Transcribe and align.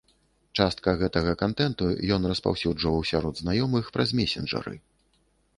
Частка 0.63 0.93
гэтага 1.01 1.35
кантэнту 1.43 1.89
ён 2.17 2.25
распаўсюджваў 2.31 2.97
сярод 3.13 3.35
знаёмых 3.43 3.85
праз 3.99 4.09
месенджары. 4.23 4.75